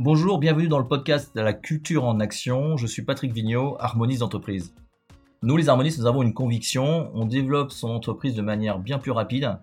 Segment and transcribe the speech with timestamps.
[0.00, 2.76] Bonjour, bienvenue dans le podcast de la culture en action.
[2.76, 4.72] Je suis Patrick Vigneault, harmoniste d'entreprise.
[5.42, 7.10] Nous, les harmonistes, nous avons une conviction.
[7.14, 9.58] On développe son entreprise de manière bien plus rapide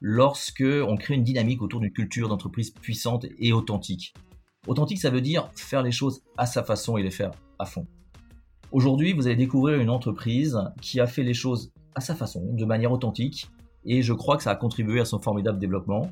[0.00, 4.14] lorsque on crée une dynamique autour d'une culture d'entreprise puissante et authentique.
[4.68, 7.88] Authentique, ça veut dire faire les choses à sa façon et les faire à fond.
[8.70, 12.64] Aujourd'hui, vous allez découvrir une entreprise qui a fait les choses à sa façon, de
[12.64, 13.50] manière authentique,
[13.84, 16.08] et je crois que ça a contribué à son formidable développement.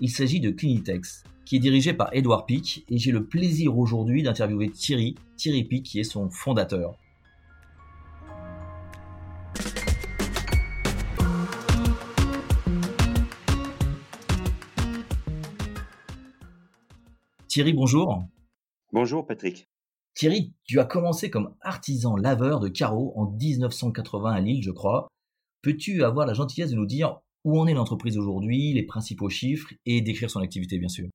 [0.00, 4.24] Il s'agit de Clinitex, qui est dirigé par Edouard Pic, et j'ai le plaisir aujourd'hui
[4.24, 6.98] d'interviewer Thierry, Thierry Pic, qui est son fondateur.
[17.46, 18.24] Thierry, bonjour.
[18.92, 19.68] Bonjour Patrick.
[20.14, 25.06] Thierry, tu as commencé comme artisan laveur de carreaux en 1980 à Lille, je crois.
[25.62, 29.72] Peux-tu avoir la gentillesse de nous dire où en est l'entreprise aujourd'hui, les principaux chiffres
[29.86, 31.08] et décrire son activité, bien sûr?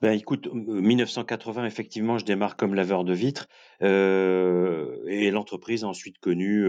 [0.00, 3.46] Ben écoute, 1980, effectivement, je démarre comme laveur de vitres
[3.82, 6.66] euh, et l'entreprise a ensuite connu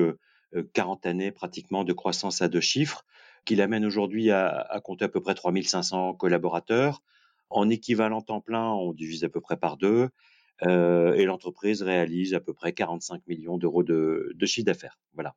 [0.73, 3.05] 40 années pratiquement de croissance à deux chiffres,
[3.45, 7.01] qui l'amène aujourd'hui à, à, compter à peu près 3500 collaborateurs.
[7.49, 10.09] En équivalent temps plein, on divise à peu près par deux
[10.63, 14.99] euh, et l'entreprise réalise à peu près 45 millions d'euros de, de chiffre d'affaires.
[15.13, 15.35] Voilà.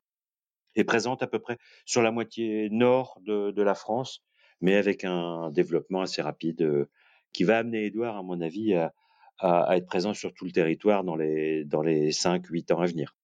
[0.77, 4.23] Et présente à peu près sur la moitié nord de, la France,
[4.61, 6.61] mais avec un développement assez rapide.
[6.61, 6.89] Euh,
[7.33, 8.93] qui va amener Edouard, à mon avis, à,
[9.39, 13.15] à, être présent sur tout le territoire dans les, dans les 5-8 ans à venir.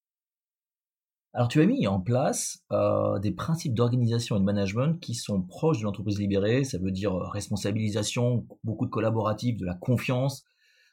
[1.36, 5.42] Alors tu as mis en place euh, des principes d'organisation et de management qui sont
[5.42, 10.46] proches de l'entreprise libérée, ça veut dire euh, responsabilisation, beaucoup de collaboratifs, de la confiance,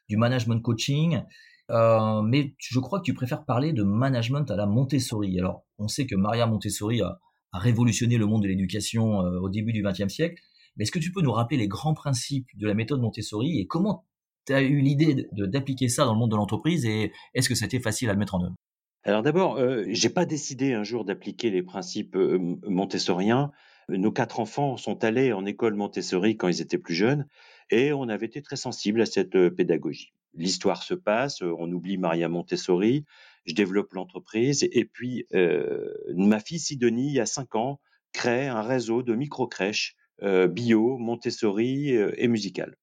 [0.08, 1.22] du management coaching,
[1.70, 5.38] euh, mais je crois que tu préfères parler de management à la Montessori.
[5.38, 7.18] Alors on sait que Maria Montessori a,
[7.52, 10.40] révolutionné le monde de l'éducation euh, au début du XXe siècle,
[10.76, 13.66] mais est-ce que tu peux nous rappeler les grands principes de la méthode Montessori et
[13.66, 14.04] comment
[14.46, 17.80] tu as eu l'idée d'appliquer ça dans le monde de l'entreprise et est-ce que été
[17.80, 18.54] facile à le mettre en œuvre?
[19.02, 23.50] Alors d'abord, euh, j'ai pas décidé un jour d'appliquer les principes euh, montessoriens.
[23.88, 27.26] Nos quatre enfants sont allés en école Montessori quand ils étaient plus jeunes
[27.70, 30.12] et on avait été très sensibles à cette pédagogie.
[30.34, 33.04] L'histoire se passe, euh, on oublie Maria Montessori,
[33.46, 37.80] je développe l'entreprise et puis euh, ma fille Sidonie, il y a cinq ans,
[38.12, 42.76] crée un réseau de micro-crèches euh, bio, Montessori euh, et musicale.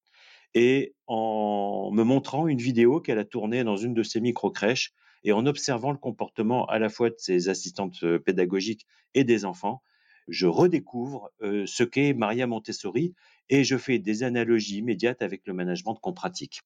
[0.55, 4.93] Et en me montrant une vidéo qu'elle a tournée dans une de ces micro-crèches
[5.23, 9.45] et en observant le comportement à la fois de ses assistantes euh, pédagogiques et des
[9.45, 9.83] enfants,
[10.27, 13.13] je redécouvre ce qu'est Maria Montessori
[13.47, 16.63] et je fais des analogies immédiates avec le management qu'on pratique.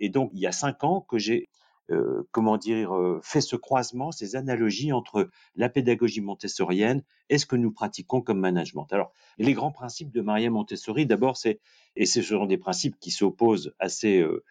[0.00, 1.48] Et donc, il y a cinq ans que j'ai
[1.90, 7.46] euh, comment dire, euh, fait ce croisement, ces analogies entre la pédagogie montessorienne et ce
[7.46, 8.86] que nous pratiquons comme management.
[8.92, 11.58] Alors, les grands principes de Maria Montessori, d'abord, c'est,
[11.96, 14.44] et ce sont des principes qui s'opposent assez, euh,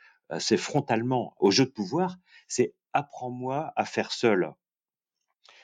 [0.58, 2.18] frontalement au jeu de pouvoir,
[2.50, 4.52] c'est apprends-moi à faire seul.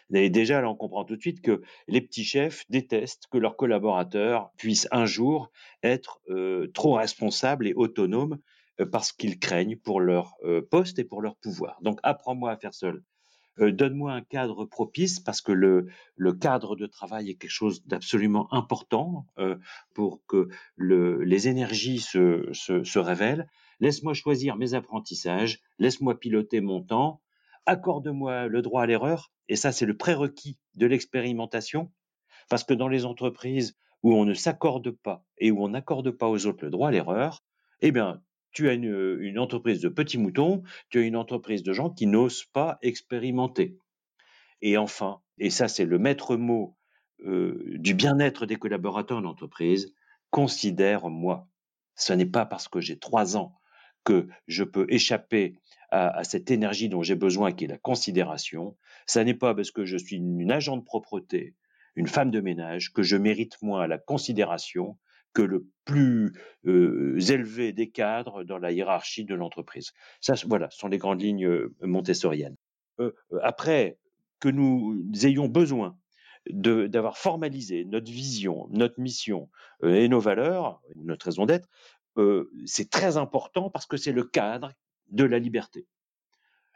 [0.09, 4.51] Déjà, là, on comprend tout de suite que les petits chefs détestent que leurs collaborateurs
[4.57, 5.51] puissent un jour
[5.81, 6.21] être
[6.73, 8.37] trop responsables et autonomes
[8.83, 11.79] parce qu'ils craignent pour leur euh, poste et pour leur pouvoir.
[11.81, 13.03] Donc apprends-moi à faire seul.
[13.59, 15.87] Euh, donne-moi un cadre propice parce que le,
[16.17, 19.25] le cadre de travail est quelque chose d'absolument important
[19.93, 23.47] pour que le, les énergies se, se, se révèlent.
[23.79, 27.21] Laisse-moi choisir mes apprentissages, laisse-moi piloter mon temps,
[27.65, 31.91] accorde-moi le droit à l'erreur, et ça c'est le prérequis de l'expérimentation,
[32.49, 36.29] parce que dans les entreprises où on ne s'accorde pas et où on n'accorde pas
[36.29, 37.43] aux autres le droit à l'erreur,
[37.81, 38.21] eh bien,
[38.55, 42.45] tu as une, entreprise de petits moutons, tu as une entreprise de gens qui n'osent
[42.45, 43.77] pas expérimenter.
[44.61, 46.77] Et enfin, et ça c'est le maître mot
[47.25, 49.93] euh, du bien-être des collaborateurs en entreprise,
[50.31, 51.49] considère-moi.
[51.95, 53.59] Ce n'est pas parce que j'ai trois ans
[54.05, 55.57] que je peux échapper
[55.91, 58.77] à, cette énergie dont j'ai besoin, qui est la considération.
[59.05, 61.55] Ce n'est pas parce que je suis une agent de propreté,
[61.95, 64.97] une femme de ménage, que je mérite moins la considération
[65.35, 66.33] que le plus
[66.65, 69.91] euh, élevé des cadres dans la hiérarchie de l'entreprise.
[70.21, 72.55] Ça, voilà, sont les grandes lignes euh, montessoriennes.
[72.99, 73.11] Euh,
[73.43, 73.99] après,
[74.39, 75.95] que nous ayons besoin
[76.49, 79.49] d'avoir formalisé notre vision, notre mission
[79.83, 81.67] et nos valeurs, notre raison d'être,
[82.65, 84.71] c'est très important parce que c'est le cadre
[85.09, 85.87] de la liberté.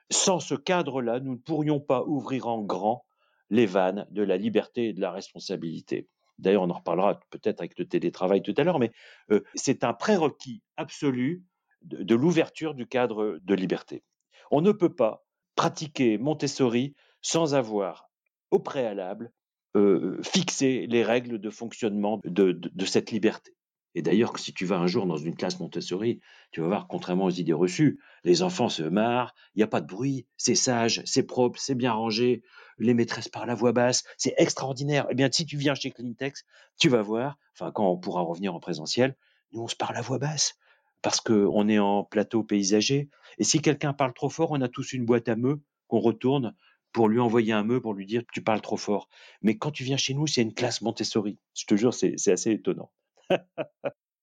[0.10, 3.06] Sans ce cadre-là, nous ne pourrions pas ouvrir en grand
[3.52, 6.08] les vannes de la liberté et de la responsabilité.
[6.40, 8.92] D'ailleurs, on en reparlera peut-être avec le télétravail tout à l'heure, mais
[9.32, 11.44] euh, c'est un prérequis absolu
[11.82, 14.04] de, l'ouverture du cadre de liberté.
[14.52, 15.26] On ne peut pas
[15.56, 18.10] pratiquer Montessori sans avoir
[18.52, 19.32] au préalable
[19.76, 23.54] euh, fixé les règles de fonctionnement de cette liberté.
[23.96, 26.20] Et d'ailleurs, si tu vas un jour dans une classe Montessori,
[26.52, 29.82] tu vas voir, contrairement aux idées reçues, les enfants se marrent, il n'y a pas
[29.82, 32.44] de bruit, c'est sage, c'est propre, c'est bien rangé,
[32.78, 35.08] les maîtresses parlent à voix basse, c'est extraordinaire.
[35.10, 36.46] Eh bien, si tu viens chez Clintex,
[36.80, 39.16] tu vas voir, enfin, quand on pourra revenir en présentiel,
[39.52, 40.56] nous, on se parle à voix basse
[41.02, 43.10] parce qu'on est en plateau paysager.
[43.38, 46.54] Et si quelqu'un parle trop fort, on a tous une boîte à meux qu'on retourne
[46.92, 49.10] pour lui envoyer un meux, pour lui dire tu parles trop fort.
[49.42, 51.38] Mais quand tu viens chez nous, c'est une classe Montessori.
[51.56, 52.92] Je te jure, c'est assez étonnant.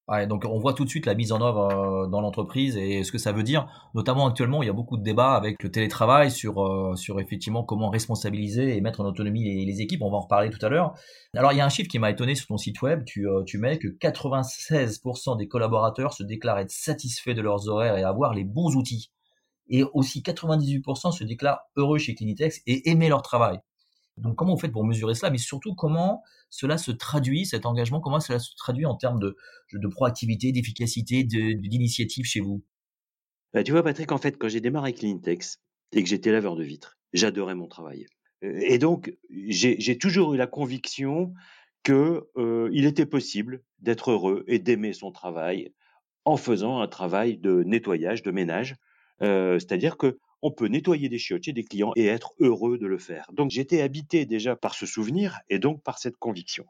[0.08, 3.02] Ouais, donc on voit tout de suite la mise en œuvre euh, dans l'entreprise et
[3.02, 3.66] ce que ça veut dire.
[3.92, 7.64] Notamment actuellement, il y a beaucoup de débats avec le télétravail sur euh, sur effectivement
[7.64, 10.02] comment responsabiliser et mettre en autonomie les, équipes.
[10.02, 10.94] On va en reparler tout à l'heure.
[11.34, 13.02] Alors il y a un chiffre qui m'a étonné sur ton site web.
[13.04, 17.96] Tu euh, tu mets que 96% des collaborateurs se déclarent être satisfaits de leurs horaires
[17.96, 19.10] et avoir les bons outils.
[19.68, 23.58] Et aussi 98% se déclarent heureux chez Clinitex et aimer leur travail.
[24.16, 28.00] Donc comment vous faites pour mesurer cela, mais surtout comment cela se traduit, cet engagement,
[28.00, 29.36] comment cela se traduit en termes de,
[29.72, 32.64] de proactivité, d'efficacité, d'initiative chez vous?
[33.52, 35.60] Bah, Tu vois Patrick, en fait, quand j'ai démarré Cleantex
[35.92, 38.06] et que j'étais laveur de vitres, j'adorais mon travail.
[38.42, 41.32] Et donc, j'ai toujours eu la conviction
[41.84, 41.94] qu'il
[42.36, 45.72] euh, était possible d'être heureux et d'aimer son travail
[46.24, 48.76] en faisant un travail de nettoyage, de ménage.
[49.22, 52.86] Euh, C'est-à-dire que on peut nettoyer des chiottes chez des clients et être heureux de
[52.86, 53.30] le faire.
[53.32, 56.66] Donc j'étais habité déjà par ce souvenir et donc par cette conviction.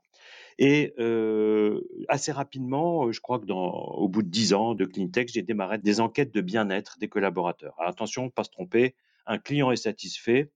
[0.58, 5.28] Et euh, assez rapidement, je crois que dans, au bout de dix ans de Cleantech,
[5.32, 7.74] j'ai démarré des enquêtes de bien-être des collaborateurs.
[7.78, 8.94] Alors attention, pas se tromper,
[9.26, 10.50] un client est satisfait,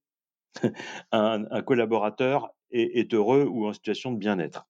[1.13, 4.67] un, collaborateur est, est heureux ou en situation de bien-être.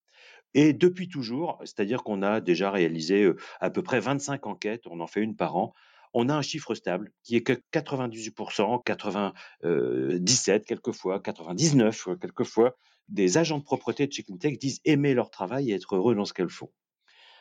[0.54, 5.00] Et depuis toujours, c'est-à-dire qu'on a déjà réalisé euh, à peu près 25 enquêtes, on
[5.00, 5.74] en fait une par an,
[6.12, 12.76] on a un chiffre stable qui est que 98%, 97 quelquefois, 99 quelquefois,
[13.08, 16.24] des agents de propreté de chez Cleantech disent aimer leur travail et être heureux dans
[16.24, 16.70] ce qu'elles font.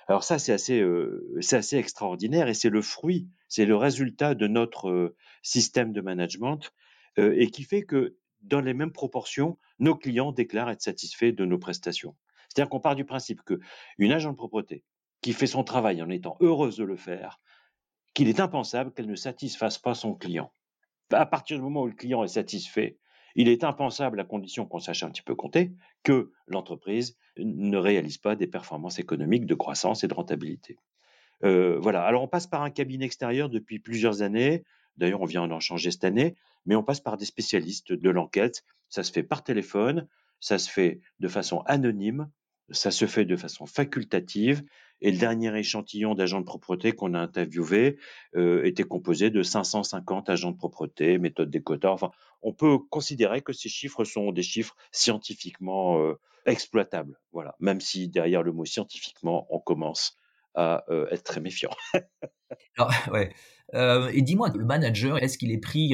[0.07, 4.33] Alors ça, c'est assez, euh, c'est assez extraordinaire et c'est le fruit, c'est le résultat
[4.33, 6.71] de notre euh, système de management
[7.19, 11.45] euh, et qui fait que dans les mêmes proportions, nos clients déclarent être satisfaits de
[11.45, 12.15] nos prestations.
[12.47, 13.59] C'est-à-dire qu'on part du principe que
[13.99, 14.83] une agent de propreté
[15.21, 17.39] qui fait son travail en étant heureuse de le faire,
[18.19, 20.51] qu'il est impensable qu'elle ne satisfasse pas son client.
[21.09, 22.97] À partir du moment où le client est satisfait,
[23.33, 25.71] il est impensable, à condition qu'on sache un petit peu compter,
[26.03, 30.75] que l'entreprise ne réalise pas des performances économiques de croissance et de rentabilité.
[31.45, 32.03] Euh, voilà.
[32.03, 34.65] Alors on passe par un cabinet extérieur depuis plusieurs années.
[34.97, 36.35] D'ailleurs, on vient d'en changer cette année,
[36.65, 38.65] mais on passe par des spécialistes de l'enquête.
[38.89, 40.09] Ça se fait par téléphone,
[40.41, 42.29] ça se fait de façon anonyme,
[42.71, 44.61] ça se fait de façon facultative
[45.01, 47.97] et le dernier échantillon d'agents de propreté qu'on a interviewé
[48.35, 51.91] euh, était composé de 550 agents de propreté, méthode des quotas.
[51.91, 52.11] Enfin,
[52.41, 57.19] on peut considérer que ces chiffres sont des chiffres scientifiquement euh, exploitables.
[57.31, 60.17] Voilà, même si derrière le mot scientifiquement, on commence
[60.55, 61.71] à euh, être très méfiant.
[62.77, 63.33] Alors, ouais.
[64.13, 65.93] Et dis-moi, le manager, est-ce qu'il est pris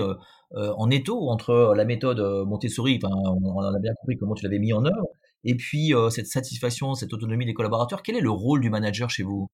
[0.52, 4.72] en étau entre la méthode Montessori, enfin, on, a bien compris comment tu l'avais mis
[4.72, 5.10] en œuvre,
[5.46, 9.10] et puis euh, cette satisfaction, cette autonomie des collaborateurs, quel est le rôle du manager
[9.10, 9.48] chez vous?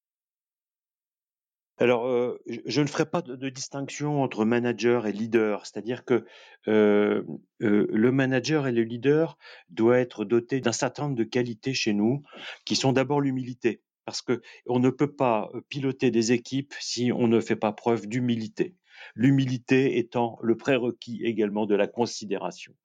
[1.77, 6.25] Alors, euh, je ne ferai pas de, distinction entre manager et leader, c'est-à-dire que
[6.67, 7.23] euh,
[7.59, 9.37] le manager et le leader
[9.69, 12.23] doivent être dotés d'un certain nombre de qualités chez nous,
[12.65, 17.27] qui sont d'abord l'humilité, parce que on ne peut pas piloter des équipes si on
[17.27, 18.75] ne fait pas preuve d'humilité.
[19.15, 22.75] L'humilité étant le prérequis également de la considération.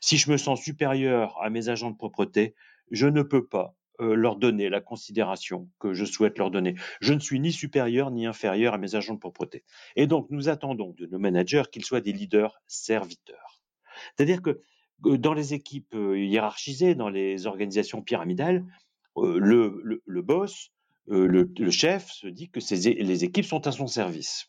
[0.00, 2.54] Si je me sens supérieur à mes agents de propreté,
[2.90, 6.74] je ne peux pas euh, leur donner la considération que je souhaite leur donner.
[7.00, 9.62] Je ne suis ni supérieur ni inférieur à mes agents de propreté.
[9.96, 13.60] Et donc, nous attendons de nos managers qu'ils soient des leaders serviteurs.
[14.16, 14.62] C'est-à-dire que
[15.02, 18.64] dans les équipes euh, hiérarchisées, dans les organisations pyramidales,
[19.18, 20.70] euh, le, boss,
[21.06, 22.60] le, chef se dit que
[23.02, 24.48] les équipes sont à son service.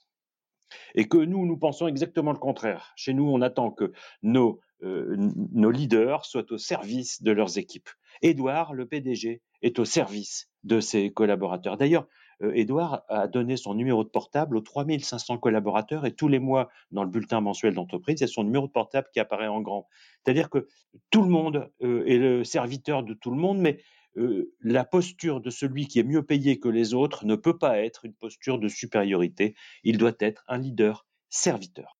[0.96, 2.93] Et que nous, nous pensons exactement le contraire.
[2.96, 3.91] Chez nous, on attend que
[4.24, 7.89] nos, nos leaders soient au service de leurs équipes.
[8.21, 11.77] Édouard, le PDG, est au service de ses collaborateurs.
[11.77, 12.07] D'ailleurs,
[12.43, 16.69] euh, Édouard a donné son numéro de portable aux 3500 collaborateurs et tous les mois,
[16.91, 19.88] dans le bulletin mensuel d'entreprise, a son numéro de portable qui apparaît en grand.
[20.23, 20.67] C'est-à-dire que
[21.09, 23.79] tout le monde euh, est le serviteur de tout le monde, mais
[24.17, 27.79] euh, la posture de celui qui est mieux payé que les autres ne peut pas
[27.79, 29.55] être une posture de supériorité.
[29.83, 31.97] Il doit être un leader serviteur.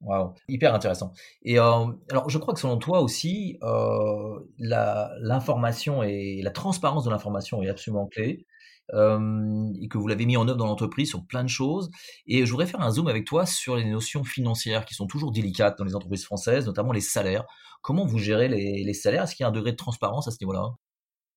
[0.00, 1.12] Waouh, hyper intéressant.
[1.42, 7.10] Et euh, alors, je crois que selon toi aussi, euh, l'information et la transparence de
[7.10, 8.46] l'information est absolument clé.
[8.94, 11.90] Euh, et que vous l'avez mis en œuvre dans l'entreprise sur plein de choses.
[12.26, 15.30] Et je voudrais faire un zoom avec toi sur les notions financières qui sont toujours
[15.30, 17.44] délicates dans les entreprises françaises, notamment les salaires.
[17.82, 19.24] Comment vous gérez les, les salaires?
[19.24, 20.70] Est-ce qu'il y a un degré de transparence à ce niveau-là?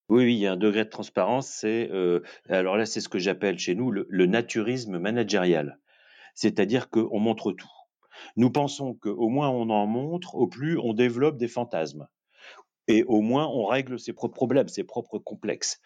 [0.07, 1.47] Oui, oui, il y a un degré de transparence.
[1.47, 1.89] C'est
[2.47, 5.77] alors là, c'est ce que j'appelle chez nous le, le naturisme managérial,
[6.35, 7.67] c'est-à-dire qu'on montre tout.
[8.35, 12.07] Nous pensons qu'au moins on en montre, au plus on développe des fantasmes.
[12.87, 15.81] Et au moins on règle ses propres problèmes, ses propres complexes.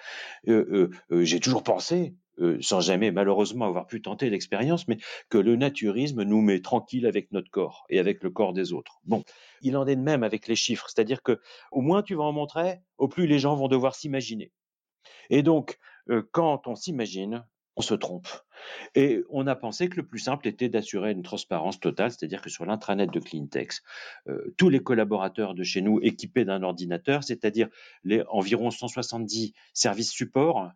[0.48, 2.16] Euh, euh, euh J'ai toujours pensé,
[2.62, 4.98] sans jamais malheureusement avoir pu tenter l'expérience, mais
[5.30, 9.00] que le naturisme nous met tranquille avec notre corps et avec le corps des autres.
[9.04, 9.24] Bon,
[9.62, 11.40] il en est de même avec les chiffres, c'est-à-dire que
[11.72, 14.52] au moins tu vas en montrer, au plus les gens vont devoir s'imaginer.
[15.30, 15.78] Et donc,
[16.32, 17.46] quand on s'imagine,
[17.76, 18.28] on se trompe.
[18.96, 22.50] Et on a pensé que le plus simple était d'assurer une transparence totale, c'est-à-dire que
[22.50, 23.84] sur l'intranet de Cleantex,
[24.28, 27.68] euh, tous les collaborateurs de chez nous équipés d'un ordinateur, c'est-à-dire
[28.04, 30.72] les environ 170 services support,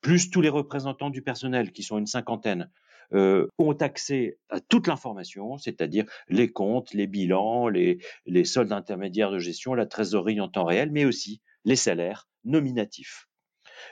[0.00, 2.70] plus tous les représentants du personnel, qui sont une cinquantaine,
[3.14, 9.30] euh, ont accès à toute l'information, c'est-à-dire les comptes, les bilans, les, les soldes intermédiaires
[9.30, 13.28] de gestion, la trésorerie en temps réel, mais aussi les salaires nominatifs.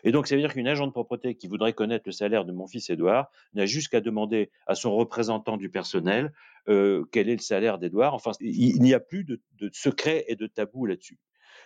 [0.05, 2.53] Et donc, ça veut dire qu'une agent de propreté qui voudrait connaître le salaire de
[2.53, 6.33] mon fils Édouard n'a juste qu'à demander à son représentant du personnel
[6.69, 8.15] euh, quel est le salaire d'Édouard.
[8.15, 11.19] Enfin, il, n'y a plus de, de secret et de tabou là-dessus.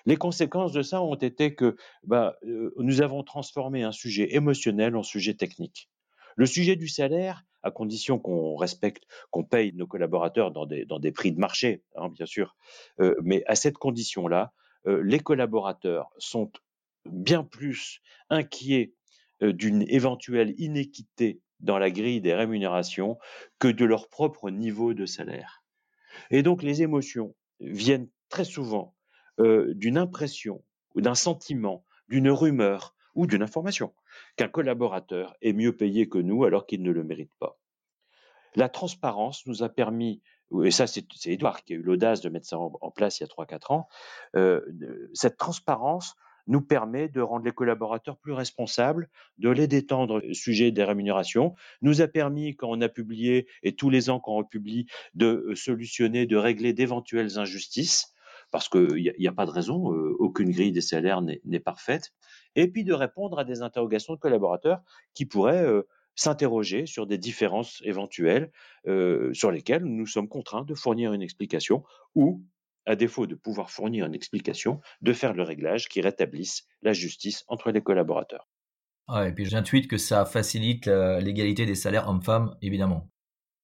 [0.06, 4.96] Les conséquences de ça ont été que bah, euh, nous avons transformé un sujet émotionnel
[4.96, 5.88] en sujet technique.
[6.36, 10.98] Le sujet du salaire, à condition qu'on respecte, qu'on paye nos collaborateurs dans des, dans
[10.98, 12.56] des prix de marché, hein, bien sûr,
[13.00, 14.52] euh, mais à cette condition-là,
[14.86, 16.50] euh, les collaborateurs sont
[17.06, 18.92] bien plus inquiets
[19.40, 23.18] d'une éventuelle inéquité dans la grille des rémunérations
[23.58, 25.62] que de leur propre niveau de salaire.
[26.30, 28.94] Et donc les émotions viennent très souvent
[29.38, 30.62] d'une impression
[30.94, 33.94] ou d'un sentiment, d'une rumeur ou d'une information
[34.36, 37.58] qu'un collaborateur est mieux payé que nous alors qu'il ne le mérite pas.
[38.56, 40.22] La transparence nous a permis,
[40.64, 43.26] et ça c'est Edouard qui a eu l'audace de mettre ça en, place il y
[43.26, 43.88] a 3-4 ans,
[45.14, 46.16] cette transparence
[46.46, 51.54] nous permet de rendre les collaborateurs plus responsables, de les détendre au sujet des rémunérations,
[51.82, 55.46] nous a permis, quand on a publié, et tous les ans quand on publie, de
[55.48, 58.14] euh, solutionner, de régler d'éventuelles injustices,
[58.50, 62.12] parce qu'il n'y a, pas de raison, euh, aucune grille des salaires n'est parfaite,
[62.56, 64.80] et puis de répondre à des interrogations de collaborateurs
[65.14, 65.82] qui pourraient euh,
[66.14, 68.50] s'interroger sur des différences éventuelles
[68.86, 72.42] euh, sur lesquelles nous sommes contraints de fournir une explication ou
[72.86, 77.44] à défaut de pouvoir fournir une explication, de faire le réglage qui rétablisse la justice
[77.48, 78.48] entre les collaborateurs.
[79.26, 83.10] Et puis j'intuite que ça facilite l'égalité des salaires hommes-femmes, évidemment.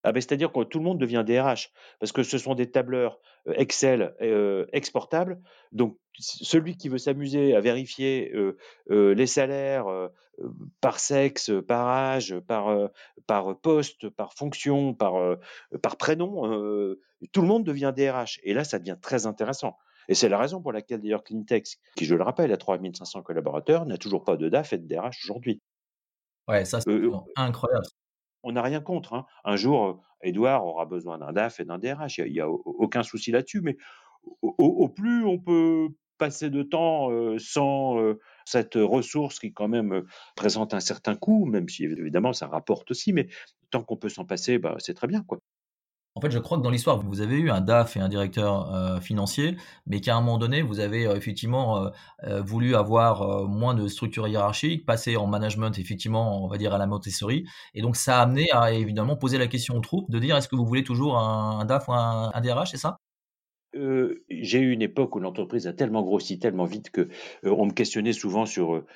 [0.07, 3.19] Ah ben, c'est-à-dire que tout le monde devient DRH, parce que ce sont des tableurs
[3.49, 5.41] euh, Excel euh, exportables.
[5.73, 9.87] Donc, celui qui veut s'amuser à vérifier euh, les salaires
[10.81, 12.89] par sexe, par âge, par,
[13.27, 15.37] par poste, par fonction, par,
[15.83, 16.97] par prénom,
[17.33, 18.39] tout le monde devient DRH.
[18.45, 19.77] Et là, ça devient très intéressant.
[20.09, 23.87] Et c'est la raison pour laquelle d'ailleurs Clintex, qui je le rappelle a 3500 collaborateurs,
[23.87, 25.61] n'a toujours pas de DAF et de DRH aujourd'hui.
[26.47, 26.93] Ouais, ça c'est
[27.35, 27.87] incroyable
[28.43, 29.15] on n'a rien contre.
[29.15, 29.27] Hein.
[29.45, 32.19] Un jour, Edouard aura besoin d'un DAF et d'un DRH.
[32.19, 33.61] Il n'y a, aucun souci là-dessus.
[33.61, 33.77] Mais
[34.43, 35.89] au, plus on peut
[36.19, 41.15] passer de temps euh, sans euh, cette ressource qui quand même euh, présente un certain
[41.15, 43.29] coût, même si évidemment ça rapporte aussi, mais
[43.71, 45.25] tant qu'on peut s'en passer, bah, c'est très bien.
[46.17, 48.75] En fait, je crois que dans l'histoire, vous avez eu un DAF et un directeur
[48.75, 49.55] euh, financier,
[49.87, 51.91] mais qu'à un moment donné, vous avez euh, effectivement
[52.25, 56.79] euh, voulu avoir moins de structure hiérarchique, passer en management, effectivement, on va dire à
[56.79, 57.45] la Montessori.
[57.75, 60.49] Et donc, ça a amené à évidemment poser la question aux troupes de dire est-ce
[60.49, 62.97] que vous voulez toujours un, DAF ou un, DRH, c'est ça?
[63.75, 67.11] J'ai eu une époque où l'entreprise a tellement grossi tellement vite que
[67.43, 68.87] on me questionnait souvent sur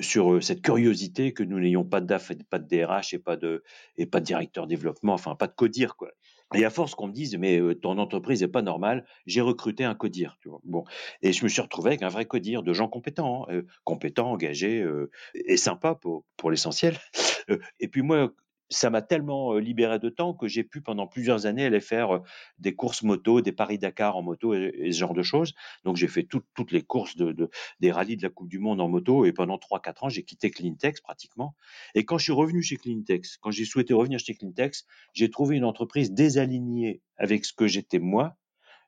[0.00, 3.38] sur cette curiosité que nous n'ayons pas de DAF, et pas de DRH et pas
[3.38, 3.62] de
[3.96, 6.10] et pas de directeur développement, enfin pas de codir quoi.
[6.54, 9.94] Et à force qu'on me dise, mais ton entreprise est pas normale, j'ai recruté un
[9.94, 10.38] codir.
[10.62, 10.84] Bon,
[11.22, 14.86] et je me suis retrouvé avec un vrai codir de gens compétents, hein, compétents, engagés
[15.34, 16.96] et sympas pour, pour l'essentiel.
[17.80, 18.30] et puis moi,
[18.68, 22.22] ça m'a tellement libéré de temps que j'ai pu pendant plusieurs années aller faire
[22.58, 25.54] des courses moto, des Paris-Dakar en moto et, ce genre de choses.
[25.84, 28.88] Donc j'ai fait toutes les courses de, des rallyes de la Coupe du Monde en
[28.88, 31.54] moto et pendant 3-4 ans j'ai quitté Cleantex pratiquement.
[31.94, 35.56] Et quand je suis revenu chez Cleantex, quand j'ai souhaité revenir chez Cleantex, j'ai trouvé
[35.56, 38.36] une entreprise désalignée avec ce que j'étais moi.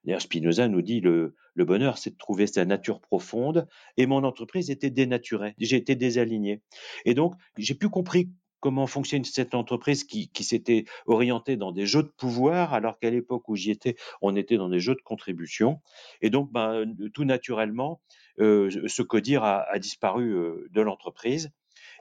[0.04, 3.66] D'ailleurs, Spinoza nous dit le, le bonheur, c'est de trouver sa nature profonde.
[3.96, 5.54] Et mon entreprise était dénaturée.
[5.58, 6.62] J'ai été désaligné.
[7.04, 12.02] Et donc, j'ai plus compris comment fonctionne cette entreprise qui, s'était orientée dans des jeux
[12.02, 15.80] de pouvoir, alors qu'à l'époque où j'y étais, on était dans des jeux de contribution.
[16.20, 18.00] Et donc, ben, tout naturellement,
[18.40, 21.50] euh, ce codir a, a disparu euh, de l'entreprise.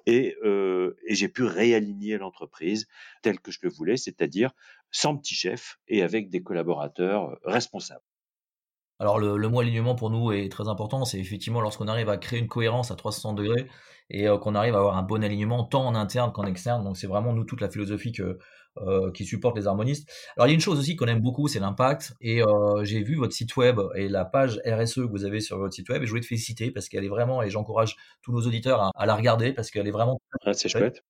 [0.06, 2.88] Et, euh, et j'ai pu réaligner l'entreprise
[3.22, 4.52] telle que je le voulais, c'est-à-dire
[4.90, 8.04] sans petit chef et avec des collaborateurs responsables.
[9.00, 12.18] Alors le, le mot alignement pour nous est très important, c'est effectivement lorsqu'on arrive à
[12.18, 13.68] créer une cohérence à 360 degrés
[14.10, 16.84] et euh, qu'on arrive à avoir un bon alignement tant en interne qu'en externe.
[16.84, 18.38] Donc c'est vraiment nous toute la philosophie que,
[18.78, 20.10] euh, qui supporte les harmonistes.
[20.36, 22.14] Alors il y a une chose aussi qu'on aime beaucoup, c'est l'impact.
[22.22, 25.58] Et euh, j'ai vu votre site web et la page RSE que vous avez sur
[25.58, 28.32] votre site web et je voulais te féliciter parce qu'elle est vraiment, et j'encourage tous
[28.32, 30.20] nos auditeurs à, à la regarder parce qu'elle est vraiment...
[30.46, 31.04] Ah, c'est chouette.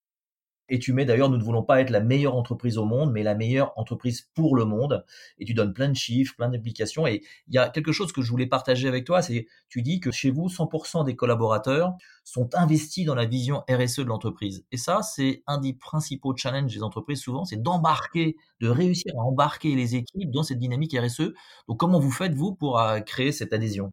[0.70, 3.24] Et tu mets d'ailleurs, nous ne voulons pas être la meilleure entreprise au monde, mais
[3.24, 5.06] la meilleure entreprise pour le monde.
[5.40, 7.08] Et tu donnes plein de chiffres, plein d'applications.
[7.08, 10.00] Et il y a quelque chose que je voulais partager avec toi, c'est tu dis
[10.00, 11.94] que chez vous, 100% des collaborateurs
[12.24, 14.66] sont investis dans la vision RSE de l'entreprise.
[14.72, 19.22] Et ça, c'est un des principaux challenges des entreprises souvent, c'est d'embarquer, de réussir à
[19.22, 21.34] embarquer les équipes dans cette dynamique RSE.
[21.68, 23.92] Donc comment vous faites, vous, pour euh, créer cette adhésion?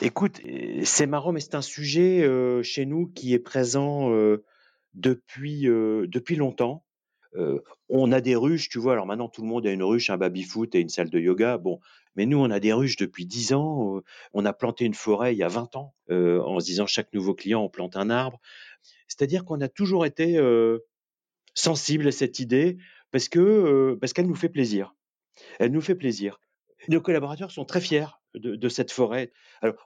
[0.00, 0.40] Écoute,
[0.84, 4.10] c'est marrant, mais c'est un sujet euh, chez nous qui est présent.
[4.10, 4.44] Euh
[4.96, 6.84] depuis, euh, depuis longtemps.
[7.36, 8.94] Euh, on a des ruches, tu vois.
[8.94, 11.58] Alors maintenant, tout le monde a une ruche, un baby-foot et une salle de yoga.
[11.58, 11.80] Bon,
[12.16, 14.02] mais nous, on a des ruches depuis 10 ans.
[14.32, 17.12] On a planté une forêt il y a 20 ans, euh, en se disant chaque
[17.12, 18.40] nouveau client, on plante un arbre.
[19.06, 20.78] C'est-à-dire qu'on a toujours été euh,
[21.54, 22.78] sensible à cette idée
[23.12, 24.94] parce que parce qu'elle nous fait plaisir.
[25.58, 26.40] Elle nous fait plaisir.
[26.88, 29.32] Nos collaborateurs sont très fiers de, cette forêt.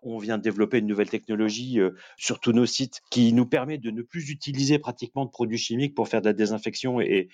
[0.02, 3.78] On vient de développer une nouvelle technologie euh, sur tous nos sites qui nous permet
[3.78, 7.00] de ne plus utiliser pratiquement de produits chimiques pour faire de la désinfection.
[7.00, 7.28] Et,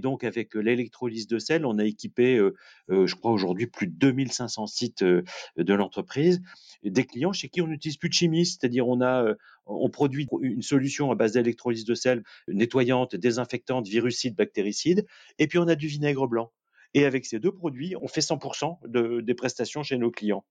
[0.00, 2.54] donc, avec l'électrolyse de sel, on a équipé, euh,
[2.90, 5.22] euh, je crois aujourd'hui, plus de 2500 sites euh,
[5.56, 6.40] de l'entreprise,
[6.82, 9.34] des clients chez qui on n'utilise plus de chimie, c'est-à-dire on a, euh,
[9.66, 15.06] on produit une solution à base d'électrolyse de sel nettoyante, désinfectante, virucide, bactéricide,
[15.38, 16.52] et puis on a du vinaigre blanc.
[16.96, 20.46] Et avec ces deux produits, on fait 100% de, des prestations chez nos clients.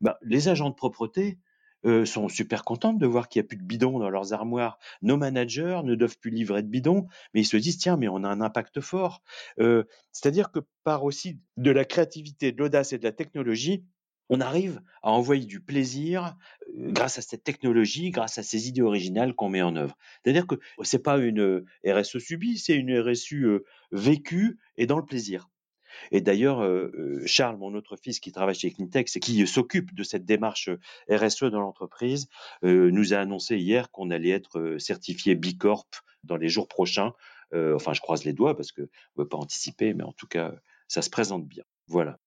[0.00, 1.38] Ben, les agents de propreté
[1.86, 4.80] euh, sont super contents de voir qu'il n'y a plus de bidons dans leurs armoires.
[5.02, 8.24] Nos managers ne doivent plus livrer de bidons, mais ils se disent tiens, mais on
[8.24, 9.22] a un impact fort.
[9.60, 13.84] Euh, C'est-à-dire que par aussi de la créativité, de l'audace et de la technologie,
[14.28, 16.34] on arrive à envoyer du plaisir
[16.76, 19.96] euh, grâce à cette technologie, grâce à ces idées originales qu'on met en œuvre.
[20.24, 23.60] C'est-à-dire que c'est pas une RSE subie, c'est une RSU
[23.92, 25.48] vécue et dans le plaisir.
[26.10, 30.02] Et d'ailleurs, euh, Charles, mon autre fils qui travaille chez Clintex et qui s'occupe de
[30.02, 30.70] cette démarche
[31.10, 32.28] RSE dans l'entreprise,
[32.64, 35.88] euh, nous a annoncé hier qu'on allait être certifié Bicorp
[36.24, 37.12] dans les jours prochains.
[37.52, 40.12] Euh, enfin, je croise les doigts parce que on ne peut pas anticiper, mais en
[40.12, 40.52] tout cas,
[40.88, 41.64] ça se présente bien.
[41.88, 42.18] Voilà.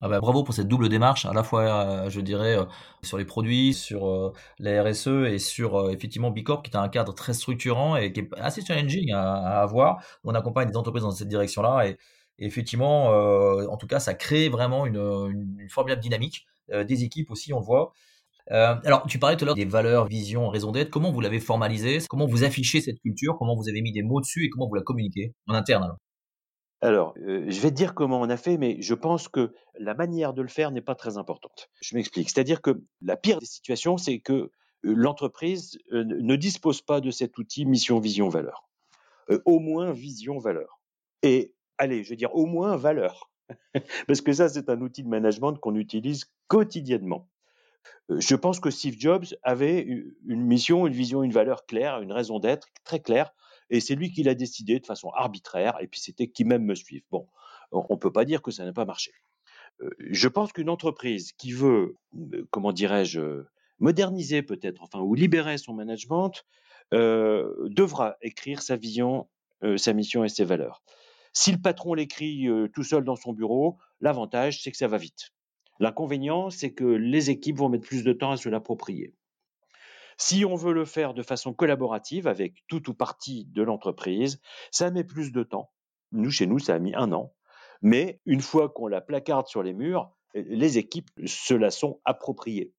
[0.00, 2.58] Ah bah, bravo pour cette double démarche, à la fois, je dirais,
[3.02, 7.32] sur les produits, sur la RSE et sur effectivement Bicorp, qui est un cadre très
[7.32, 10.04] structurant et qui est assez challenging à, à avoir.
[10.24, 11.96] On accompagne des entreprises dans cette direction-là et,
[12.38, 17.30] et effectivement, euh, en tout cas, ça crée vraiment une, formidable dynamique euh, des équipes
[17.30, 17.92] aussi, on le voit.
[18.50, 20.90] Euh, alors, tu parlais tout à l'heure des valeurs, vision, raison d'être.
[20.90, 21.98] Comment vous l'avez formalisé?
[22.08, 23.36] Comment vous affichez cette culture?
[23.38, 25.84] Comment vous avez mis des mots dessus et comment vous la communiquez en interne
[26.80, 27.14] alors?
[27.16, 30.42] Je vais te dire comment on a fait, mais je pense que la manière de
[30.42, 31.70] le faire n'est pas très importante.
[31.80, 32.28] Je m'explique.
[32.28, 34.50] C'est-à-dire que la pire des situations, c'est que
[34.82, 38.68] l'entreprise ne dispose pas de cet outil mission, vision, valeur.
[39.46, 40.78] Au moins vision, valeur.
[41.22, 43.30] Et allez, je veux dire au moins valeur.
[44.06, 47.28] Parce que ça, c'est un outil de management qu'on utilise quotidiennement.
[48.10, 52.12] Euh, Je pense que Steve Jobs avait une mission, une vision, une valeur claire, une
[52.12, 53.34] raison d'être très claire,
[53.70, 56.74] et c'est lui qui l'a décidé de façon arbitraire, et puis c'était qui même me
[56.74, 57.02] suive.
[57.10, 57.28] Bon,
[57.72, 59.12] on ne peut pas dire que ça n'a pas marché.
[59.82, 61.96] Euh, Je pense qu'une entreprise qui veut,
[62.32, 63.44] euh, comment dirais-je,
[63.78, 66.44] moderniser peut-être, enfin, ou libérer son management,
[66.92, 69.28] devra écrire sa vision,
[69.76, 70.80] sa mission et ses valeurs.
[71.34, 74.96] Si le patron l'écrit euh, tout seul dans son bureau, l'avantage, c'est que ça va
[74.96, 75.32] vite.
[75.80, 79.12] L'inconvénient, c'est que les équipes vont mettre plus de temps à se l'approprier.
[80.16, 84.90] Si on veut le faire de façon collaborative avec tout ou partie de l'entreprise, ça
[84.92, 85.72] met plus de temps.
[86.12, 87.34] Nous, chez nous, ça a mis un an.
[87.82, 92.72] Mais une fois qu'on la placarde sur les murs, les équipes se la sont appropriées.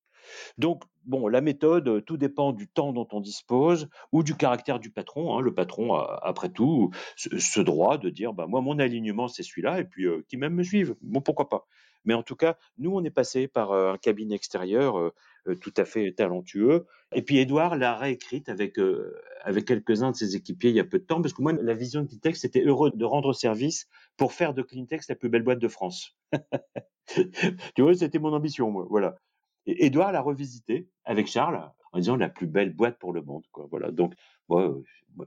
[0.58, 4.90] Donc, bon, la méthode, tout dépend du temps dont on dispose ou du caractère du
[4.90, 5.38] patron.
[5.38, 5.42] Hein.
[5.42, 9.80] Le patron a, après tout, ce, droit de dire, bah, moi, mon alignement, c'est celui-là,
[9.80, 10.96] et puis euh, qui même me suive.
[11.02, 11.68] Bon, pourquoi pas.
[12.06, 15.12] Mais en tout cas, nous, on est passé par euh, un cabinet extérieur euh,
[15.48, 16.86] euh, tout à fait talentueux.
[17.14, 20.86] Et puis, Edouard l'a réécrite avec, euh, avec quelques-uns de ses équipiers il y a
[20.86, 23.88] peu de temps, parce que moi, la vision de Clintex, c'était heureux de rendre service
[24.18, 26.16] pour faire de Clintex la plus belle boîte de France.
[27.08, 28.88] tu vois, c'était mon ambition, moi.
[28.90, 29.18] Voilà.
[29.66, 33.44] Et Edouard l'a revisité avec Charles en disant la plus belle boîte pour le monde.
[33.72, 33.92] Voilà.
[33.92, 34.14] Donc,
[34.50, 34.76] moi,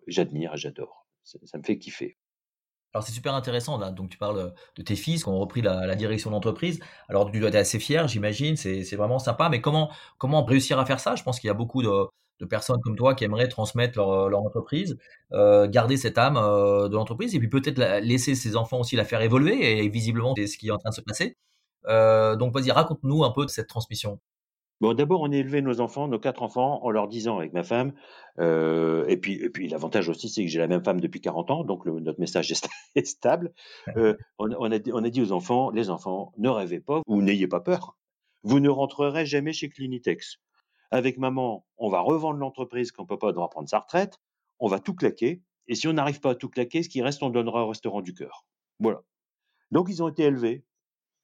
[0.06, 1.06] j'admire, j'adore.
[1.24, 2.16] Ça, me fait kiffer.
[2.94, 3.90] Alors c'est super intéressant là.
[3.90, 6.80] Donc tu parles de tes fils qui ont repris la, la direction d'entreprise.
[7.08, 8.56] Alors tu dois être assez fier, j'imagine.
[8.56, 9.48] C'est vraiment sympa.
[9.50, 9.90] Mais comment
[10.44, 11.14] réussir à faire ça?
[11.14, 11.88] Je pense qu'il y a beaucoup de,
[12.46, 14.96] personnes comme toi qui aimeraient transmettre leur, leur entreprise,
[15.32, 18.96] euh, garder cette âme euh, de l'entreprise et puis peut-être la- laisser ses enfants aussi
[18.96, 19.84] la faire évoluer.
[19.84, 21.36] Et visiblement c'est ce qui est en train de se passer.
[21.86, 24.18] Donc vas-y, raconte-nous un peu de cette transmission.
[24.80, 27.64] Bon, d'abord, on a élevé nos enfants, nos quatre enfants, en leur disant avec ma
[27.64, 27.94] femme,
[28.38, 31.50] euh, et puis, et puis l'avantage aussi, c'est que j'ai la même femme depuis 40
[31.50, 32.52] ans, donc notre message
[32.94, 33.52] est, stable.
[33.96, 37.22] Euh, on, on, a, on, a, dit aux enfants, les enfants, ne rêvez pas, ou
[37.22, 37.96] n'ayez pas peur,
[38.44, 40.36] vous ne rentrerez jamais chez Clinitex.
[40.92, 44.18] Avec maman, on va revendre l'entreprise quand papa devra prendre sa retraite,
[44.60, 47.20] on va tout claquer, et si on n'arrive pas à tout claquer, ce qui reste,
[47.24, 48.46] on donnera au restaurant du cœur.
[48.78, 49.02] Voilà.
[49.72, 50.64] Donc ils ont été élevés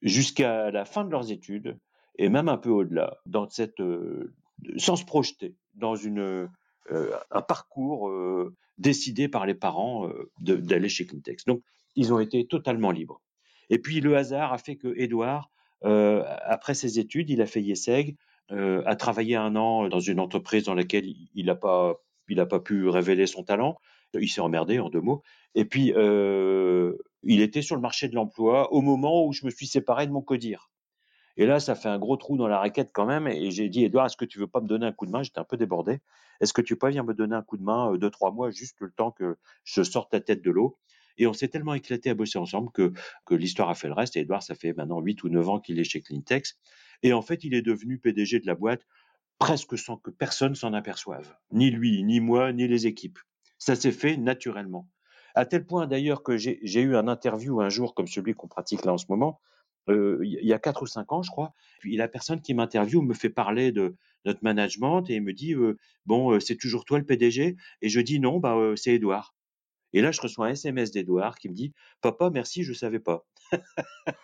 [0.05, 1.79] jusqu'à la fin de leurs études
[2.19, 4.33] et même un peu au-delà, dans cette, euh,
[4.77, 6.49] sans se projeter dans une,
[6.91, 10.09] euh, un parcours euh, décidé par les parents
[10.41, 11.45] d'aller chez Clintex.
[11.45, 11.63] Donc,
[11.97, 13.21] ils ont été totalement libres.
[13.71, 15.51] Et puis, le hasard a fait que Edouard,
[15.83, 18.17] après ses études, il a fait Yeseg,
[18.49, 23.45] a travaillé un an dans une entreprise dans laquelle il n'a pas pu révéler son
[23.45, 23.79] talent.
[24.21, 25.23] Il s'est emmerdé, en deux mots.
[25.55, 25.93] Et puis,
[27.23, 30.13] il était sur le marché de l'emploi au moment où je me suis séparé de
[30.13, 30.71] mon codir.
[31.37, 33.27] Et là, ça fait un gros trou dans la raquette quand même.
[33.27, 35.23] Et j'ai dit, Edouard, est-ce que tu veux pas me donner un coup de main?
[35.23, 36.01] J'étais un peu débordé.
[36.41, 38.51] Est-ce que tu peux venir me donner un coup de main euh, deux, trois mois,
[38.51, 40.79] juste le temps que je sorte la tête de l'eau?
[41.17, 42.93] Et on s'est tellement éclaté à bosser ensemble que,
[43.25, 44.17] que l'histoire a fait le reste.
[44.17, 46.59] Et Edouard, ça fait maintenant huit ou neuf ans qu'il est chez Clintex.
[47.03, 48.87] Et en fait, il est devenu PDG de la boîte
[49.39, 51.37] presque sans que personne s'en aperçoive.
[51.53, 53.19] Ni lui, ni moi, ni les équipes.
[53.65, 54.91] Ça s'est fait naturellement.
[55.35, 58.85] À tel point d'ailleurs que j'ai eu un interview un jour comme celui qu'on pratique
[58.85, 59.41] là en ce moment,
[59.89, 61.55] euh, il y a quatre ou cinq ans, je crois.
[61.81, 63.97] Puis la personne qui m'interviewe me fait parler de
[64.27, 68.01] notre management et me dit euh, bon, euh, c'est toujours toi le PDG Et je
[68.01, 69.35] dis non, bah c'est Edouard.
[69.95, 71.73] Et là, je reçois un SMS d'Edouard qui me dit
[72.03, 73.25] papa, merci, je savais pas.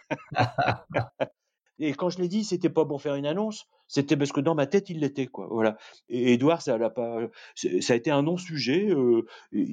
[1.80, 4.54] Et quand je l'ai dit, c'était pas pour faire une annonce, c'était parce que dans
[4.54, 5.48] ma tête, il l'était, quoi.
[5.50, 5.78] Voilà.
[6.10, 7.20] Et Edouard, ça a pas,
[7.54, 8.90] ça a été un non-sujet.
[8.90, 9.26] Euh,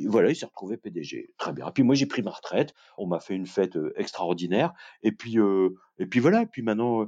[0.08, 1.34] voilà, il s'est retrouvé PDG.
[1.38, 1.68] Très bien.
[1.68, 2.74] Et puis moi, j'ai pris ma retraite.
[2.98, 4.74] On m'a fait une fête euh, extraordinaire.
[5.04, 6.44] Et puis, euh, et puis voilà.
[6.44, 7.08] Et puis maintenant,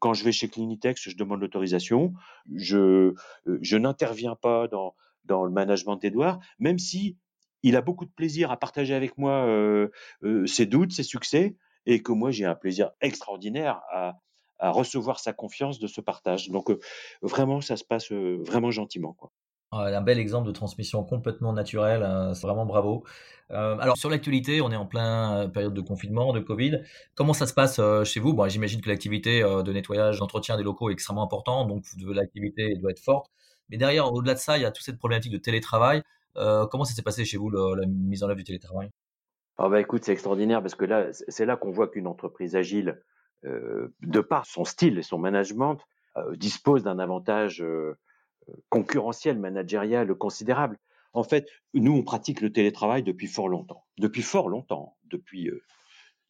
[0.00, 2.12] quand je vais chez Clinitex, je demande l'autorisation.
[2.52, 3.14] Je,
[3.46, 4.94] je n'interviens pas dans
[5.26, 7.18] dans le management d'Edouard, même si
[7.62, 9.46] il a beaucoup de plaisir à partager avec moi
[10.46, 14.18] ses doutes, ses succès, et que moi j'ai un plaisir extraordinaire à,
[14.60, 16.50] à recevoir sa confiance de ce partage.
[16.50, 16.70] Donc
[17.22, 19.12] vraiment, ça se passe vraiment gentiment.
[19.12, 19.30] Quoi.
[19.72, 23.04] Un bel exemple de transmission complètement naturelle, hein, c'est vraiment bravo.
[23.50, 26.82] alors sur l'actualité, on est en plein période de confinement, de Covid.
[27.14, 28.34] Comment ça se passe chez vous?
[28.34, 32.90] Bon, J'imagine que l'activité de nettoyage, d'entretien des locaux est extrêmement importante, donc l'activité doit
[32.90, 33.30] être forte.
[33.68, 36.02] Mais derrière, au-delà de ça, il y a toute cette problématique de télétravail.
[36.34, 38.90] comment ça s'est passé chez vous, la mise en œuvre du télétravail?
[39.62, 42.88] Ah bah écoute, c'est extraordinaire parce que là, c'est là qu'on voit qu'une entreprise agile
[42.88, 42.94] euh,
[43.42, 45.78] de par son style et son management,
[46.16, 47.96] euh, dispose d'un avantage euh,
[48.68, 50.78] concurrentiel, managérial considérable.
[51.12, 53.84] En fait, nous, on pratique le télétravail depuis fort longtemps.
[53.98, 55.50] Depuis fort longtemps, depuis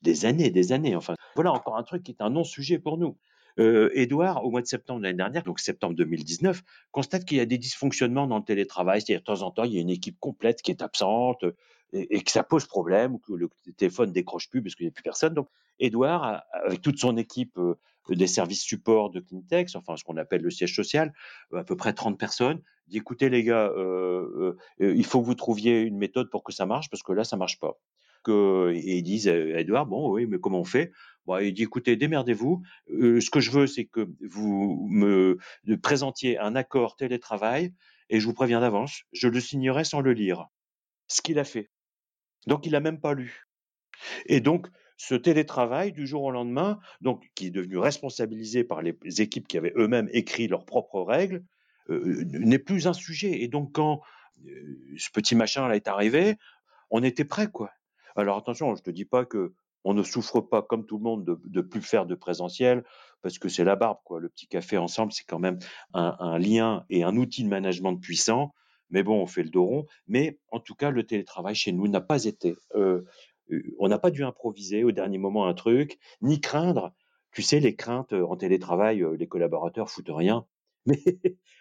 [0.03, 0.96] des années, des années.
[0.96, 3.16] Enfin, voilà encore un truc qui est un non-sujet pour nous.
[3.59, 7.40] Euh, Edouard, au mois de septembre de l'année dernière, donc septembre 2019, constate qu'il y
[7.40, 9.01] a des dysfonctionnements dans le télétravail.
[9.01, 11.44] C'est-à-dire, de temps en temps, il y a une équipe complète qui est absente
[11.92, 14.92] et, que ça pose problème, ou que le téléphone décroche plus parce qu'il n'y a
[14.92, 15.35] plus personne.
[15.35, 15.48] Donc,
[15.81, 17.74] Edouard, avec toute son équipe euh,
[18.09, 21.12] des services support de Clintex, enfin ce qu'on appelle le siège social,
[21.53, 25.35] euh, à peu près 30 personnes, dit écoutez les gars, euh, il faut que vous
[25.35, 27.79] trouviez une méthode pour que ça marche parce que là ça marche pas.
[28.29, 30.92] Et ils disent à Edouard bon oui mais comment on fait?
[31.24, 32.62] Bon, Il dit écoutez démerdez-vous.
[32.88, 35.38] ce que je veux c'est que vous me
[35.81, 37.72] présentiez un accord télétravail
[38.11, 40.48] et je vous préviens d'avance, je le signerai sans le lire.
[41.07, 41.70] Ce qu'il a fait.
[42.46, 43.46] Donc il a même pas lu.
[44.26, 48.96] Et donc ce télétravail du jour au lendemain, donc qui est devenu responsabilisé par les
[49.18, 51.42] équipes qui avaient eux-mêmes écrit leurs propres règles,
[51.88, 53.42] euh, n'est plus un sujet.
[53.42, 54.03] Et donc quand
[54.46, 54.50] euh,
[54.96, 56.37] ce petit machin là est arrivé,
[56.90, 57.70] on était prêt quoi.
[58.16, 61.24] Alors attention, je te dis pas que on ne souffre pas comme tout le monde
[61.24, 62.85] de, plus faire de présentiel
[63.22, 64.20] parce que c'est la barbe quoi.
[64.20, 65.59] Le petit café ensemble, c'est quand même
[65.94, 68.53] un, lien et un outil de management puissant.
[68.90, 69.87] Mais bon, on fait le dos rond.
[70.09, 73.05] Mais en tout cas, le télétravail chez nous n'a pas été euh,
[73.79, 76.92] on n'a pas dû improviser au dernier moment un truc, ni craindre.
[77.33, 80.46] Tu sais, les craintes en télétravail, les collaborateurs foutent rien.
[80.87, 81.03] Mais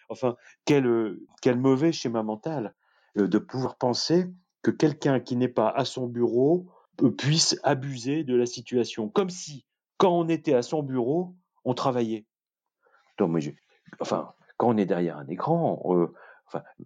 [0.08, 1.20] enfin, quel
[1.58, 2.74] mauvais schéma mental
[3.16, 4.28] de pouvoir penser
[4.62, 6.68] que quelqu'un qui n'est pas à son bureau
[7.18, 9.66] puisse abuser de la situation, comme si,
[9.98, 12.26] quand on était à son bureau, on travaillait.
[14.00, 15.82] enfin, quand on est derrière un écran,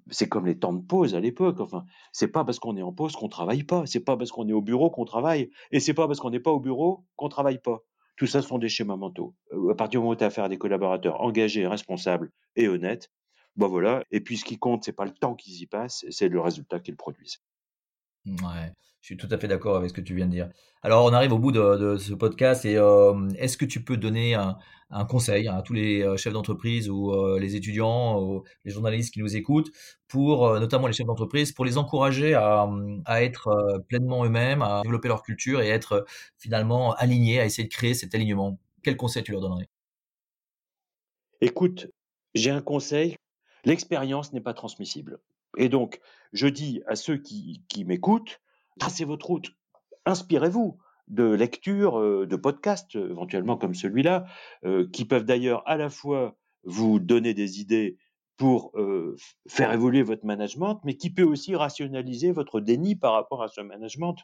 [0.09, 1.59] C'est comme les temps de pause à l'époque.
[1.59, 3.85] Enfin, c'est pas parce qu'on est en pause qu'on travaille pas.
[3.85, 5.49] C'est pas parce qu'on est au bureau qu'on travaille.
[5.71, 7.83] Et c'est pas parce qu'on n'est pas au bureau qu'on travaille pas.
[8.17, 9.35] Tout ça sont des schémas mentaux.
[9.51, 12.67] Euh, à partir du moment où tu as affaire à des collaborateurs engagés, responsables et
[12.67, 13.11] honnêtes,
[13.55, 14.03] ben voilà.
[14.11, 16.79] Et puis ce qui compte, c'est pas le temps qu'ils y passent, c'est le résultat
[16.79, 17.41] qu'ils produisent.
[18.25, 20.49] Ouais, je suis tout à fait d'accord avec ce que tu viens de dire.
[20.81, 24.33] Alors, on arrive au bout de, ce podcast et euh, est-ce que tu peux donner
[24.33, 24.57] un,
[25.09, 29.19] conseil à tous les euh, chefs d'entreprise ou euh, les étudiants ou les journalistes qui
[29.19, 29.71] nous écoutent,
[30.07, 32.69] pour notamment les chefs d'entreprise, pour les encourager à,
[33.05, 36.05] à être pleinement eux-mêmes, à développer leur culture et être
[36.37, 38.57] finalement alignés, à essayer de créer cet alignement?
[38.83, 39.67] Quel conseil tu leur donnerais?
[41.41, 41.87] Écoute,
[42.35, 43.17] j'ai un conseil,
[43.65, 45.19] l'expérience n'est pas transmissible.
[45.57, 45.99] Et donc,
[46.31, 48.41] je dis à ceux qui, m'écoutent,
[48.79, 49.51] tracez votre route,
[50.05, 54.25] inspirez-vous de lectures, euh, de podcasts, éventuellement comme celui-là,
[54.65, 57.97] euh, qui peuvent d'ailleurs à la fois vous donner des idées
[58.37, 59.15] pour euh,
[59.47, 63.61] faire évoluer votre management, mais qui peut aussi rationaliser votre déni par rapport à ce
[63.61, 64.15] management.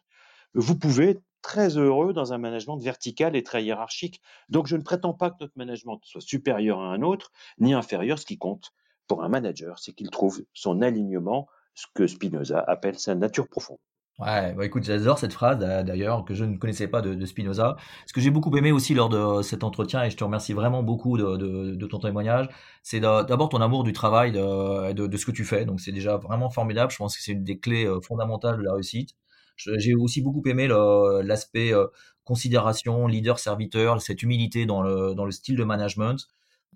[0.54, 4.22] Vous pouvez être très heureux dans un management vertical et très hiérarchique.
[4.50, 8.18] Donc je ne prétends pas que notre management soit supérieur à un autre, ni inférieur.
[8.18, 8.74] Ce qui compte
[9.10, 13.80] pour un manager, c'est qu'il trouve son alignement, ce que Spinoza appelle sa nature profonde.
[14.20, 17.78] Ouais, bah écoute, j'adore cette phrase d'ailleurs que je ne connaissais pas de, Spinoza.
[18.06, 20.84] Ce que j'ai beaucoup aimé aussi lors de cet entretien, et je te remercie vraiment
[20.84, 22.50] beaucoup de, ton témoignage,
[22.84, 25.66] c'est d'abord ton amour du travail, de, ce que tu fais.
[25.66, 26.92] Donc c'est déjà vraiment formidable.
[26.92, 29.12] Je pense que c'est une des clés euh, fondamentales de la réussite.
[29.56, 31.88] J'ai aussi beaucoup aimé l'aspect euh,
[32.26, 36.28] considération, leader-serviteur, cette humilité dans le style de management.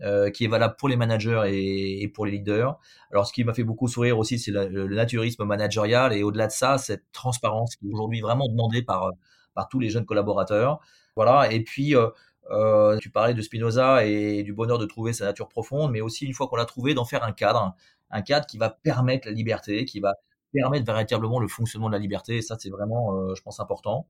[0.02, 2.80] Euh, qui est valable pour les managers et, pour les leaders.
[3.12, 6.52] Alors, ce qui m'a fait beaucoup sourire aussi, c'est le naturisme managérial et au-delà de
[6.52, 9.12] ça, cette transparence qui est aujourd'hui vraiment demandée par
[9.54, 10.80] par tous les jeunes collaborateurs.
[11.16, 11.52] Voilà.
[11.52, 12.10] Et puis, euh,
[12.52, 16.26] euh, tu parlais de Spinoza et du bonheur de trouver sa nature profonde, mais aussi
[16.26, 17.76] une fois qu'on l'a trouvé, d'en faire un cadre,
[18.12, 20.16] un cadre qui va permettre la liberté, qui va
[20.54, 22.38] permettre véritablement le fonctionnement de la liberté.
[22.38, 24.08] Et ça, c'est vraiment, je pense, important.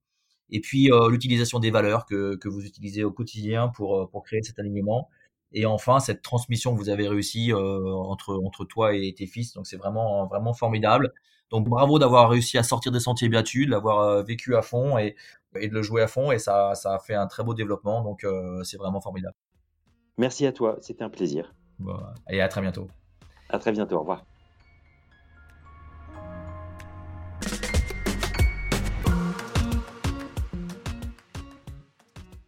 [0.49, 4.59] Et puis, l'utilisation des valeurs que, que vous utilisez au quotidien pour, pour créer cet
[4.59, 5.09] alignement
[5.53, 9.53] et enfin, cette transmission que vous avez réussi euh, entre, entre toi et tes fils,
[9.53, 11.13] donc c'est vraiment, vraiment formidable.
[11.51, 14.97] Donc bravo d'avoir réussi à sortir des sentiers battus, de l'avoir euh, vécu à fond
[14.97, 15.15] et,
[15.55, 18.01] et, de le jouer à fond, et ça, ça a fait un très beau développement,
[18.01, 19.35] donc euh, c'est vraiment formidable.
[20.17, 21.53] Merci à toi, c'était un plaisir.
[21.77, 22.87] Bon, et à très bientôt.
[23.49, 24.25] À très bientôt, au revoir.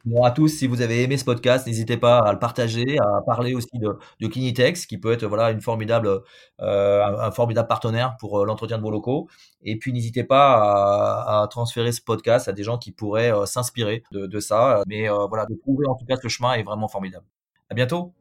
[0.05, 3.23] Bon à tous, si vous avez aimé ce podcast, n'hésitez pas à le partager, à
[3.25, 6.21] parler aussi de, de qui peut être voilà une formidable,
[6.61, 9.27] euh, un, formidable partenaire pour euh, l'entretien de vos locaux.
[9.63, 14.03] Et puis n'hésitez pas à, transférer ce podcast à des gens qui pourraient euh, s'inspirer
[14.11, 14.83] de, ça.
[14.85, 17.25] Mais voilà, de trouver en tout cas ce chemin est vraiment formidable.
[17.71, 18.13] À bientôt.